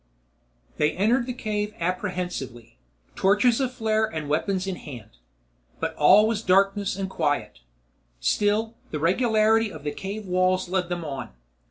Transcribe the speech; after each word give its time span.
They 0.77 0.93
entered 0.93 1.27
the 1.27 1.31
cave 1.33 1.75
apprehensively, 1.79 2.79
torches 3.15 3.61
aflare 3.61 4.09
and 4.11 4.27
weapons 4.27 4.65
in 4.65 4.77
hand. 4.77 5.11
But 5.79 5.93
all 5.93 6.27
was 6.27 6.41
darkness 6.41 6.95
and 6.95 7.07
quiet. 7.07 7.59
Still, 8.19 8.73
the 8.89 8.97
regularity 8.97 9.71
of 9.71 9.83
the 9.83 9.91
cave 9.91 10.25
walls 10.25 10.67
led 10.67 10.89
them 10.89 11.05
on. 11.05 11.29